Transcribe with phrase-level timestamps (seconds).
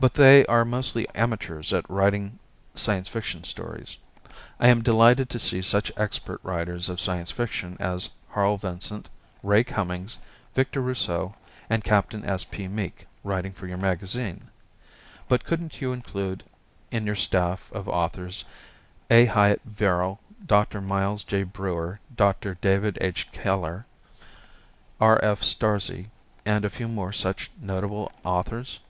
[0.00, 2.38] But they are mostly amateurs at writing
[2.72, 3.98] Science Fiction stories.
[4.58, 9.10] I am delighted to see such expert writers of Science Fiction as Harl Vincent,
[9.42, 10.16] Ray Cummings,
[10.54, 11.34] Victor Rousseau
[11.68, 12.44] and Captain S.
[12.44, 12.66] P.
[12.66, 14.48] Meek writing for your magazine,
[15.28, 16.44] but couldn't you include
[16.90, 18.46] in your staff of authors
[19.10, 19.26] A.
[19.26, 20.80] Hyatt Verrill, Dr.
[20.80, 21.42] Miles J.
[21.42, 22.54] Breuer, Dr.
[22.62, 23.30] David H.
[23.32, 23.84] Keller,
[24.98, 25.22] R.
[25.22, 25.42] F.
[25.42, 26.06] Starzl,
[26.46, 28.80] and a few more such notable authors?